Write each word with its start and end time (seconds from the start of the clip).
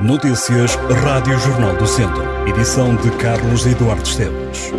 Notícias 0.00 0.76
Rádio 1.02 1.36
Jornal 1.40 1.74
do 1.74 1.84
Centro. 1.84 2.22
Edição 2.46 2.94
de 2.94 3.10
Carlos 3.16 3.66
Eduardo 3.66 4.04
Esteves. 4.04 4.72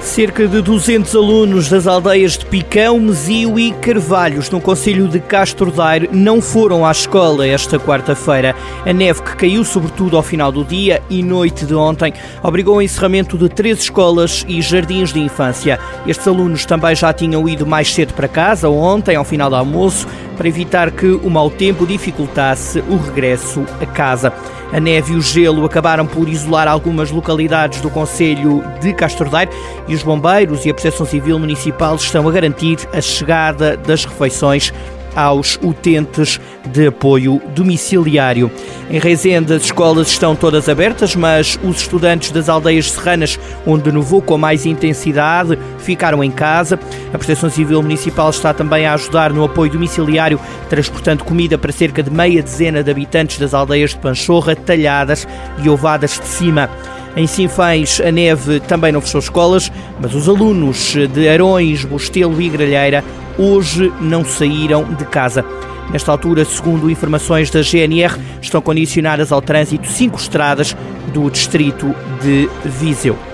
Cerca 0.00 0.48
de 0.48 0.62
200 0.62 1.14
alunos 1.14 1.68
das 1.68 1.86
aldeias 1.86 2.38
de 2.38 2.46
Picão, 2.46 2.98
Mesio 2.98 3.58
e 3.58 3.70
Carvalhos, 3.70 4.48
no 4.48 4.60
Conselho 4.60 5.06
de 5.06 5.20
Castro 5.20 5.70
Daire, 5.70 6.08
não 6.10 6.40
foram 6.40 6.86
à 6.86 6.90
escola 6.90 7.46
esta 7.46 7.78
quarta-feira. 7.78 8.56
A 8.84 8.92
neve 8.94 9.22
que 9.22 9.36
caiu 9.36 9.62
sobretudo 9.62 10.16
ao 10.16 10.22
final 10.22 10.50
do 10.50 10.64
dia 10.64 11.02
e 11.10 11.22
noite 11.22 11.66
de 11.66 11.74
ontem 11.74 12.14
obrigou 12.42 12.74
ao 12.74 12.82
encerramento 12.82 13.36
de 13.36 13.48
três 13.48 13.78
escolas 13.78 14.44
e 14.48 14.60
jardins 14.62 15.12
de 15.12 15.20
infância. 15.20 15.78
Estes 16.06 16.26
alunos 16.26 16.64
também 16.64 16.96
já 16.96 17.12
tinham 17.12 17.46
ido 17.48 17.66
mais 17.66 17.92
cedo 17.92 18.14
para 18.14 18.26
casa 18.26 18.70
ontem, 18.70 19.16
ao 19.16 19.24
final 19.24 19.50
do 19.50 19.56
almoço, 19.56 20.08
para 20.40 20.48
evitar 20.48 20.90
que 20.90 21.04
o 21.06 21.28
mau 21.28 21.50
tempo 21.50 21.86
dificultasse 21.86 22.82
o 22.88 22.96
regresso 22.96 23.62
a 23.78 23.84
casa. 23.84 24.32
A 24.72 24.80
neve 24.80 25.12
e 25.12 25.16
o 25.16 25.20
gelo 25.20 25.66
acabaram 25.66 26.06
por 26.06 26.30
isolar 26.30 26.66
algumas 26.66 27.10
localidades 27.10 27.82
do 27.82 27.90
Conselho 27.90 28.64
de 28.80 28.94
Castordeiro 28.94 29.52
e 29.86 29.94
os 29.94 30.02
bombeiros 30.02 30.64
e 30.64 30.70
a 30.70 30.74
Proteção 30.74 31.04
Civil 31.04 31.38
Municipal 31.38 31.94
estão 31.94 32.26
a 32.26 32.32
garantir 32.32 32.78
a 32.90 33.02
chegada 33.02 33.76
das 33.76 34.06
refeições 34.06 34.72
aos 35.14 35.58
utentes 35.62 36.40
de 36.72 36.86
apoio 36.86 37.40
domiciliário. 37.54 38.50
Em 38.90 38.98
Rezende, 38.98 39.52
as 39.52 39.64
escolas 39.64 40.08
estão 40.08 40.34
todas 40.34 40.68
abertas, 40.68 41.14
mas 41.14 41.58
os 41.62 41.78
estudantes 41.78 42.30
das 42.30 42.48
aldeias 42.48 42.90
serranas, 42.90 43.38
onde 43.66 43.92
nevou 43.92 44.20
com 44.20 44.36
mais 44.36 44.66
intensidade, 44.66 45.58
ficaram 45.78 46.22
em 46.22 46.30
casa. 46.30 46.78
A 47.12 47.18
Proteção 47.18 47.50
Civil 47.50 47.82
Municipal 47.82 48.30
está 48.30 48.52
também 48.52 48.86
a 48.86 48.94
ajudar 48.94 49.32
no 49.32 49.44
apoio 49.44 49.72
domiciliário, 49.72 50.40
transportando 50.68 51.24
comida 51.24 51.56
para 51.56 51.72
cerca 51.72 52.02
de 52.02 52.10
meia 52.10 52.42
dezena 52.42 52.82
de 52.82 52.90
habitantes 52.90 53.38
das 53.38 53.54
aldeias 53.54 53.90
de 53.90 53.98
Panchorra, 53.98 54.56
Talhadas 54.56 55.26
e 55.62 55.68
Ovadas 55.68 56.18
de 56.18 56.26
Cima. 56.26 56.68
Em 57.16 57.26
Sinfães, 57.26 58.00
a 58.00 58.10
neve 58.10 58.60
também 58.60 58.92
não 58.92 59.00
fechou 59.00 59.20
escolas, 59.20 59.70
mas 60.00 60.14
os 60.14 60.28
alunos 60.28 60.94
de 61.12 61.28
Arões, 61.28 61.84
Bostelo 61.84 62.40
e 62.40 62.48
Gralheira 62.48 63.04
hoje 63.36 63.92
não 64.00 64.24
saíram 64.24 64.84
de 64.94 65.04
casa. 65.04 65.44
Nesta 65.92 66.12
altura, 66.12 66.44
segundo 66.44 66.88
informações 66.88 67.50
da 67.50 67.62
GNR, 67.62 68.16
estão 68.40 68.62
condicionadas 68.62 69.32
ao 69.32 69.42
trânsito 69.42 69.88
cinco 69.88 70.18
estradas 70.18 70.76
do 71.12 71.28
distrito 71.28 71.94
de 72.22 72.48
Viseu. 72.64 73.29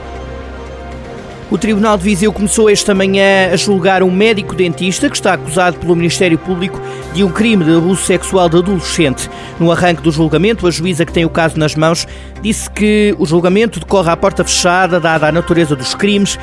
O 1.49 1.57
Tribunal 1.57 1.97
de 1.97 2.03
Viseu 2.03 2.33
começou 2.33 2.69
esta 2.69 2.93
manhã 2.93 3.51
a 3.53 3.57
julgar 3.57 4.03
um 4.03 4.11
médico 4.11 4.53
dentista 4.53 5.09
que 5.09 5.15
está 5.15 5.35
acusado 5.35 5.79
pelo 5.79 5.95
Ministério 5.95 6.37
Público 6.37 6.81
de 7.15 7.23
um 7.23 7.31
crime 7.31 7.65
de 7.65 7.77
abuso 7.77 8.03
sexual 8.03 8.49
de 8.49 8.57
adolescente. 8.57 9.31
No 9.61 9.71
arranque 9.71 10.03
do 10.03 10.11
julgamento, 10.11 10.67
a 10.67 10.73
juíza 10.73 11.07
que 11.07 11.13
tem 11.13 11.25
o 11.25 11.31
caso 11.31 11.57
nas 11.57 11.77
mãos 11.77 12.05
disse 12.43 12.69
que 12.69 13.15
o 13.17 13.25
julgamento 13.25 13.79
decorre 13.79 14.11
à 14.11 14.17
porta 14.17 14.43
fechada, 14.43 14.99
dada 14.99 15.29
a 15.29 15.33
natureza 15.33 15.77
dos 15.77 15.95
crimes 15.95 16.37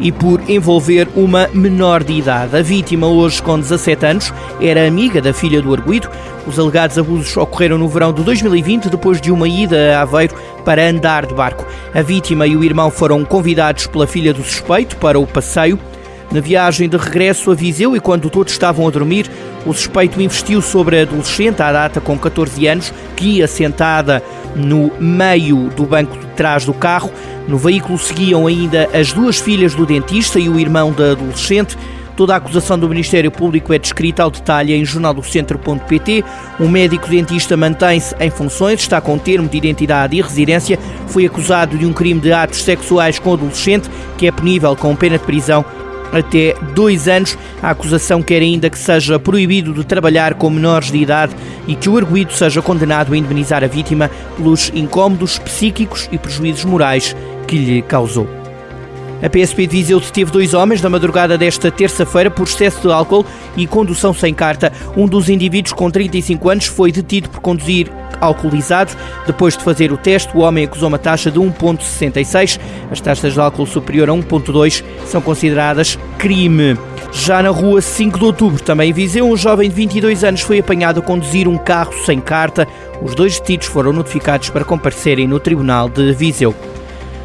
e 0.00 0.10
por 0.10 0.40
envolver 0.48 1.06
uma 1.14 1.48
menor 1.52 2.02
de 2.02 2.14
idade. 2.14 2.56
A 2.56 2.62
vítima, 2.62 3.06
hoje 3.06 3.42
com 3.42 3.58
17 3.58 4.06
anos, 4.06 4.34
era 4.60 4.86
amiga 4.86 5.20
da 5.20 5.32
filha 5.32 5.60
do 5.60 5.72
arguído. 5.72 6.08
Os 6.46 6.58
alegados 6.58 6.98
abusos 6.98 7.36
ocorreram 7.36 7.76
no 7.76 7.88
verão 7.88 8.12
de 8.12 8.22
2020, 8.22 8.88
depois 8.88 9.20
de 9.20 9.30
uma 9.30 9.46
ida 9.46 9.98
a 9.98 10.02
Aveiro 10.02 10.34
para 10.64 10.88
andar 10.88 11.26
de 11.26 11.34
barco. 11.34 11.66
A 11.94 12.02
vítima 12.02 12.46
e 12.46 12.56
o 12.56 12.64
irmão 12.64 12.90
foram 12.90 13.24
convidados 13.24 13.86
pela 13.86 14.06
filha 14.06 14.32
do 14.32 14.42
suspeito 14.42 14.96
para 14.96 15.20
o 15.20 15.26
passeio. 15.26 15.78
Na 16.32 16.40
viagem 16.40 16.88
de 16.88 16.96
regresso 16.96 17.50
a 17.50 17.54
Viseu 17.54 17.96
e 17.96 18.00
quando 18.00 18.30
todos 18.30 18.52
estavam 18.52 18.86
a 18.86 18.90
dormir, 18.90 19.28
o 19.66 19.72
suspeito 19.72 20.22
investiu 20.22 20.62
sobre 20.62 21.00
a 21.00 21.02
adolescente, 21.02 21.60
à 21.60 21.72
data 21.72 22.00
com 22.00 22.16
14 22.16 22.66
anos, 22.68 22.94
que 23.16 23.38
ia 23.38 23.48
sentada 23.48 24.22
no 24.54 24.92
meio 25.00 25.68
do 25.70 25.84
banco 25.84 26.16
de 26.16 26.26
trás 26.28 26.64
do 26.64 26.72
carro. 26.72 27.10
No 27.50 27.58
veículo 27.58 27.98
seguiam 27.98 28.46
ainda 28.46 28.88
as 28.94 29.12
duas 29.12 29.40
filhas 29.40 29.74
do 29.74 29.84
dentista 29.84 30.38
e 30.38 30.48
o 30.48 30.56
irmão 30.56 30.92
da 30.92 31.10
adolescente. 31.10 31.76
Toda 32.16 32.32
a 32.32 32.36
acusação 32.36 32.78
do 32.78 32.88
Ministério 32.88 33.28
Público 33.28 33.72
é 33.72 33.78
descrita 33.78 34.22
ao 34.22 34.30
detalhe 34.30 34.72
em 34.72 34.84
jornaldocentro.pt. 34.84 36.24
O 36.60 36.68
médico 36.68 37.08
dentista 37.08 37.56
mantém-se 37.56 38.14
em 38.20 38.30
funções, 38.30 38.78
está 38.78 39.00
com 39.00 39.18
termo 39.18 39.48
de 39.48 39.58
identidade 39.58 40.16
e 40.16 40.22
residência, 40.22 40.78
foi 41.08 41.26
acusado 41.26 41.76
de 41.76 41.84
um 41.84 41.92
crime 41.92 42.20
de 42.20 42.32
atos 42.32 42.62
sexuais 42.62 43.18
com 43.18 43.32
adolescente, 43.32 43.90
que 44.16 44.28
é 44.28 44.30
punível 44.30 44.76
com 44.76 44.94
pena 44.94 45.18
de 45.18 45.24
prisão 45.24 45.64
até 46.12 46.54
dois 46.72 47.08
anos. 47.08 47.36
A 47.60 47.70
acusação 47.70 48.22
quer 48.22 48.42
ainda 48.42 48.70
que 48.70 48.78
seja 48.78 49.18
proibido 49.18 49.74
de 49.74 49.84
trabalhar 49.84 50.34
com 50.34 50.50
menores 50.50 50.92
de 50.92 50.98
idade 50.98 51.34
e 51.66 51.74
que 51.74 51.88
o 51.88 51.96
arguído 51.96 52.32
seja 52.32 52.62
condenado 52.62 53.12
a 53.12 53.16
indemnizar 53.16 53.64
a 53.64 53.66
vítima 53.66 54.08
pelos 54.36 54.70
incômodos 54.72 55.36
psíquicos 55.40 56.08
e 56.12 56.18
prejuízos 56.18 56.64
morais 56.64 57.16
que 57.50 57.58
lhe 57.58 57.82
causou. 57.82 58.28
A 59.20 59.28
PSP 59.28 59.66
Viseu 59.66 59.98
deteve 59.98 60.30
dois 60.30 60.54
homens 60.54 60.80
na 60.80 60.88
madrugada 60.88 61.36
desta 61.36 61.70
terça-feira 61.70 62.30
por 62.30 62.44
excesso 62.44 62.80
de 62.82 62.92
álcool 62.92 63.26
e 63.56 63.66
condução 63.66 64.14
sem 64.14 64.32
carta. 64.32 64.72
Um 64.96 65.06
dos 65.06 65.28
indivíduos 65.28 65.72
com 65.72 65.90
35 65.90 66.48
anos 66.48 66.66
foi 66.66 66.92
detido 66.92 67.28
por 67.28 67.40
conduzir 67.40 67.90
alcoolizado. 68.20 68.92
Depois 69.26 69.56
de 69.56 69.64
fazer 69.64 69.92
o 69.92 69.96
teste, 69.96 70.34
o 70.34 70.40
homem 70.40 70.64
acusou 70.64 70.88
uma 70.88 70.98
taxa 70.98 71.30
de 71.30 71.38
1,66. 71.40 72.60
As 72.90 73.00
taxas 73.00 73.34
de 73.34 73.40
álcool 73.40 73.66
superior 73.66 74.08
a 74.08 74.12
1,2 74.12 74.82
são 75.04 75.20
consideradas 75.20 75.98
crime. 76.16 76.78
Já 77.12 77.42
na 77.42 77.50
rua 77.50 77.82
5 77.82 78.16
de 78.16 78.24
outubro, 78.24 78.62
também 78.62 78.90
em 78.90 78.92
Viseu, 78.92 79.28
um 79.28 79.36
jovem 79.36 79.68
de 79.68 79.74
22 79.74 80.22
anos 80.22 80.40
foi 80.42 80.60
apanhado 80.60 81.00
a 81.00 81.02
conduzir 81.02 81.48
um 81.48 81.58
carro 81.58 81.92
sem 82.06 82.20
carta. 82.20 82.66
Os 83.02 83.14
dois 83.16 83.40
detidos 83.40 83.66
foram 83.66 83.92
notificados 83.92 84.48
para 84.48 84.64
comparecerem 84.64 85.26
no 85.26 85.40
Tribunal 85.40 85.88
de 85.88 86.12
Viseu. 86.14 86.54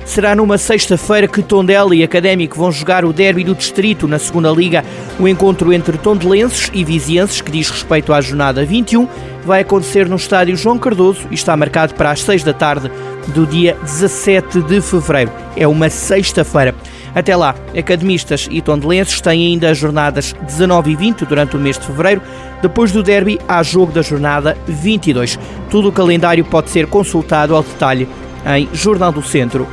Será 0.05 0.35
numa 0.35 0.57
sexta-feira 0.59 1.27
que 1.27 1.41
Tondela 1.41 1.93
e 1.95 2.03
Académico 2.03 2.57
vão 2.57 2.71
jogar 2.71 3.03
o 3.03 3.11
derby 3.11 3.43
do 3.43 3.55
Distrito 3.55 4.07
na 4.07 4.19
segunda 4.19 4.51
Liga. 4.51 4.85
O 5.19 5.27
encontro 5.27 5.73
entre 5.73 5.97
tondelenses 5.97 6.69
e 6.73 6.83
vizienses, 6.83 7.41
que 7.41 7.51
diz 7.51 7.69
respeito 7.71 8.13
à 8.13 8.21
jornada 8.21 8.63
21, 8.63 9.07
vai 9.43 9.61
acontecer 9.61 10.07
no 10.07 10.16
estádio 10.16 10.55
João 10.55 10.77
Cardoso 10.77 11.27
e 11.31 11.33
está 11.33 11.57
marcado 11.57 11.95
para 11.95 12.11
as 12.11 12.21
6 12.21 12.43
da 12.43 12.53
tarde 12.53 12.89
do 13.29 13.47
dia 13.47 13.75
17 13.81 14.61
de 14.61 14.79
fevereiro. 14.79 15.31
É 15.57 15.67
uma 15.67 15.89
sexta-feira. 15.89 16.75
Até 17.16 17.35
lá, 17.35 17.55
academistas 17.77 18.47
e 18.51 18.61
tondelenses 18.61 19.19
têm 19.19 19.47
ainda 19.47 19.72
as 19.72 19.77
jornadas 19.77 20.33
19 20.33 20.91
e 20.91 20.95
20 20.95 21.25
durante 21.25 21.57
o 21.57 21.59
mês 21.59 21.79
de 21.79 21.85
fevereiro. 21.87 22.22
Depois 22.61 22.91
do 22.91 23.01
derby, 23.01 23.39
há 23.47 23.63
jogo 23.63 23.91
da 23.91 24.03
jornada 24.03 24.55
22. 24.67 25.39
Todo 25.69 25.89
o 25.89 25.91
calendário 25.91 26.45
pode 26.45 26.69
ser 26.69 26.85
consultado 26.85 27.55
ao 27.55 27.63
detalhe 27.63 28.07
em 28.45 28.69
Jornal 28.72 29.11
do 29.11 29.23
Centro 29.23 29.67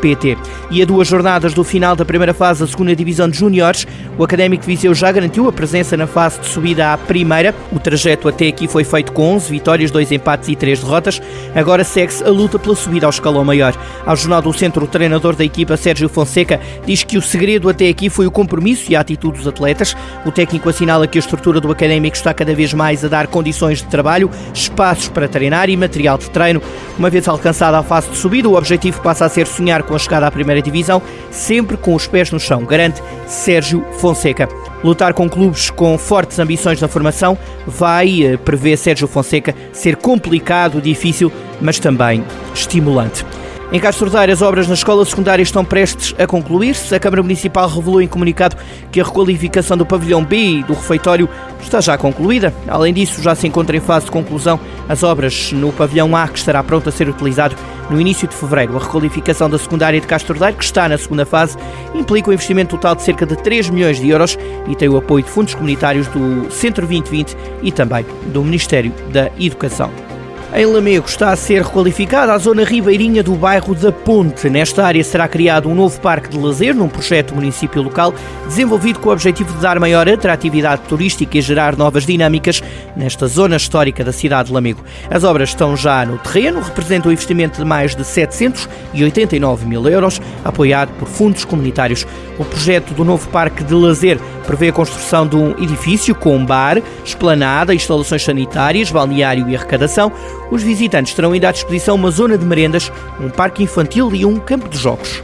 pt 0.00 0.36
E 0.70 0.82
a 0.82 0.84
duas 0.84 1.08
jornadas 1.08 1.54
do 1.54 1.64
final 1.64 1.96
da 1.96 2.04
primeira 2.04 2.34
fase 2.34 2.60
da 2.60 2.66
segunda 2.66 2.94
divisão 2.94 3.28
de 3.28 3.38
júniores, 3.38 3.86
o 4.18 4.24
Académico 4.24 4.64
Viseu 4.64 4.94
já 4.94 5.10
garantiu 5.10 5.48
a 5.48 5.52
presença 5.52 5.96
na 5.96 6.06
fase 6.06 6.40
de 6.40 6.46
subida 6.46 6.92
à 6.92 6.98
primeira. 6.98 7.54
O 7.72 7.78
trajeto 7.78 8.28
até 8.28 8.48
aqui 8.48 8.68
foi 8.68 8.84
feito 8.84 9.12
com 9.12 9.34
11 9.34 9.50
vitórias, 9.50 9.90
2 9.90 10.12
empates 10.12 10.48
e 10.48 10.56
3 10.56 10.80
derrotas. 10.80 11.22
Agora 11.54 11.82
segue-se 11.82 12.22
a 12.22 12.28
luta 12.28 12.58
pela 12.58 12.76
subida 12.76 13.06
ao 13.06 13.10
escalão 13.10 13.44
maior. 13.44 13.74
Ao 14.04 14.14
Jornal 14.14 14.42
do 14.42 14.52
Centro, 14.52 14.84
o 14.84 14.88
treinador 14.88 15.34
da 15.34 15.44
equipa, 15.44 15.76
Sérgio 15.76 16.08
Fonseca, 16.08 16.60
diz 16.84 17.02
que 17.02 17.16
o 17.16 17.22
segredo 17.22 17.68
até 17.68 17.88
aqui 17.88 18.10
foi 18.10 18.26
o 18.26 18.30
compromisso 18.30 18.92
e 18.92 18.96
a 18.96 19.00
atitude 19.00 19.38
dos 19.38 19.48
atletas. 19.48 19.96
O 20.26 20.30
técnico 20.30 20.68
assinala 20.68 21.06
que 21.06 21.16
a 21.16 21.20
estrutura 21.20 21.60
do 21.60 21.70
Académico 21.70 22.16
está 22.16 22.34
cada 22.34 22.54
vez 22.54 22.74
mais 22.74 23.04
a 23.04 23.08
dar 23.08 23.26
condições 23.26 23.78
de 23.78 23.86
trabalho, 23.86 24.30
espaços 24.52 25.08
para 25.08 25.28
treinar 25.28 25.70
e 25.70 25.76
material 25.76 26.18
de 26.18 26.28
treino. 26.28 26.60
Uma 26.98 27.08
vez 27.08 27.26
alcançada 27.26 27.78
a 27.78 27.82
fase 27.82 28.10
de 28.10 28.18
subida, 28.18 28.48
o 28.48 28.56
objetivo 28.56 29.00
passa 29.00 29.24
a 29.24 29.29
ser 29.30 29.46
sonhar 29.46 29.82
com 29.82 29.94
a 29.94 29.98
chegada 29.98 30.26
à 30.26 30.30
primeira 30.30 30.60
divisão, 30.60 31.00
sempre 31.30 31.76
com 31.76 31.94
os 31.94 32.06
pés 32.06 32.30
no 32.30 32.38
chão, 32.38 32.64
garante 32.64 33.02
Sérgio 33.26 33.84
Fonseca. 33.98 34.48
Lutar 34.82 35.14
com 35.14 35.28
clubes 35.28 35.70
com 35.70 35.96
fortes 35.96 36.38
ambições 36.38 36.80
na 36.80 36.88
formação 36.88 37.38
vai, 37.66 38.24
eh, 38.24 38.36
prevê 38.36 38.76
Sérgio 38.76 39.06
Fonseca, 39.06 39.54
ser 39.72 39.96
complicado, 39.96 40.80
difícil, 40.80 41.30
mas 41.60 41.78
também 41.78 42.24
estimulante. 42.54 43.24
Em 43.72 43.78
Castro 43.78 44.10
Daire, 44.10 44.32
as 44.32 44.42
obras 44.42 44.66
na 44.66 44.74
escola 44.74 45.04
secundária 45.04 45.44
estão 45.44 45.64
prestes 45.64 46.12
a 46.18 46.26
concluir-se. 46.26 46.92
A 46.92 46.98
Câmara 46.98 47.22
Municipal 47.22 47.68
revelou 47.68 48.02
em 48.02 48.08
comunicado 48.08 48.56
que 48.90 49.00
a 49.00 49.04
requalificação 49.04 49.76
do 49.76 49.86
pavilhão 49.86 50.24
B 50.24 50.36
e 50.36 50.62
do 50.64 50.72
refeitório 50.72 51.28
está 51.62 51.80
já 51.80 51.96
concluída. 51.96 52.52
Além 52.66 52.92
disso, 52.92 53.22
já 53.22 53.32
se 53.32 53.46
encontra 53.46 53.76
em 53.76 53.80
fase 53.80 54.06
de 54.06 54.10
conclusão 54.10 54.58
as 54.88 55.04
obras 55.04 55.52
no 55.52 55.72
pavilhão 55.72 56.16
A, 56.16 56.26
que 56.26 56.38
estará 56.38 56.64
pronto 56.64 56.88
a 56.88 56.92
ser 56.92 57.08
utilizado 57.08 57.54
no 57.88 58.00
início 58.00 58.26
de 58.26 58.34
fevereiro. 58.34 58.76
A 58.76 58.80
requalificação 58.80 59.48
da 59.48 59.56
secundária 59.56 60.00
de 60.00 60.06
Castro 60.06 60.36
Daire, 60.36 60.56
que 60.56 60.64
está 60.64 60.88
na 60.88 60.98
segunda 60.98 61.24
fase, 61.24 61.56
implica 61.94 62.28
um 62.28 62.32
investimento 62.32 62.74
total 62.74 62.96
de 62.96 63.02
cerca 63.04 63.24
de 63.24 63.36
3 63.36 63.70
milhões 63.70 64.00
de 64.00 64.08
euros 64.08 64.36
e 64.66 64.74
tem 64.74 64.88
o 64.88 64.96
apoio 64.96 65.24
de 65.24 65.30
fundos 65.30 65.54
comunitários 65.54 66.08
do 66.08 66.50
Centro 66.50 66.88
2020 66.88 67.36
e 67.62 67.70
também 67.70 68.04
do 68.32 68.42
Ministério 68.42 68.92
da 69.12 69.30
Educação. 69.38 70.09
Em 70.52 70.66
Lamego 70.66 71.06
está 71.06 71.30
a 71.30 71.36
ser 71.36 71.62
requalificada 71.62 72.32
a 72.32 72.38
zona 72.38 72.64
ribeirinha 72.64 73.22
do 73.22 73.36
bairro 73.36 73.72
da 73.72 73.92
Ponte. 73.92 74.50
Nesta 74.50 74.84
área 74.84 75.04
será 75.04 75.28
criado 75.28 75.68
um 75.68 75.76
novo 75.76 76.00
parque 76.00 76.28
de 76.28 76.36
lazer 76.36 76.74
num 76.74 76.88
projeto 76.88 77.36
município 77.36 77.80
local 77.80 78.12
desenvolvido 78.48 78.98
com 78.98 79.10
o 79.10 79.12
objetivo 79.12 79.52
de 79.54 79.60
dar 79.60 79.78
maior 79.78 80.08
atratividade 80.08 80.82
turística 80.88 81.38
e 81.38 81.40
gerar 81.40 81.76
novas 81.76 82.04
dinâmicas 82.04 82.60
nesta 82.96 83.28
zona 83.28 83.56
histórica 83.56 84.02
da 84.02 84.12
cidade 84.12 84.48
de 84.48 84.54
Lamego. 84.54 84.84
As 85.08 85.22
obras 85.22 85.50
estão 85.50 85.76
já 85.76 86.04
no 86.04 86.18
terreno, 86.18 86.60
representam 86.60 87.10
um 87.10 87.12
investimento 87.12 87.60
de 87.60 87.64
mais 87.64 87.94
de 87.94 88.04
789 88.04 89.64
mil 89.66 89.88
euros, 89.88 90.20
apoiado 90.44 90.90
por 90.98 91.06
fundos 91.06 91.44
comunitários. 91.44 92.04
O 92.40 92.44
projeto 92.44 92.92
do 92.92 93.04
novo 93.04 93.28
parque 93.28 93.62
de 93.62 93.74
lazer 93.74 94.18
prevê 94.46 94.68
a 94.68 94.72
construção 94.72 95.26
de 95.26 95.36
um 95.36 95.50
edifício 95.62 96.14
com 96.14 96.44
bar, 96.44 96.82
esplanada, 97.04 97.74
instalações 97.74 98.22
sanitárias, 98.22 98.90
balneário 98.90 99.48
e 99.48 99.56
arrecadação. 99.56 100.12
Os 100.50 100.62
visitantes 100.62 101.14
terão 101.14 101.32
ainda 101.32 101.48
à 101.48 101.52
disposição 101.52 101.94
uma 101.94 102.10
zona 102.10 102.36
de 102.36 102.44
merendas, 102.44 102.90
um 103.20 103.30
parque 103.30 103.62
infantil 103.62 104.14
e 104.14 104.24
um 104.24 104.38
campo 104.38 104.68
de 104.68 104.78
jogos. 104.78 105.22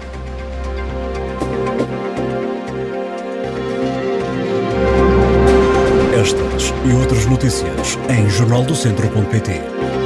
Estas 6.18 6.74
e 6.84 6.92
outras 6.92 7.26
notícias 7.26 7.98
em 8.08 8.28
jornaldocentro.pt 8.28 10.05